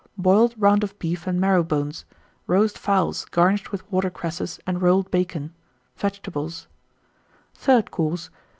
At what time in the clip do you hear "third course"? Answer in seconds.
7.53-8.31